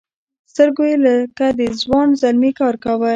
[0.51, 3.09] سترګو یې لکه د ځوان زلمي کار کاوه.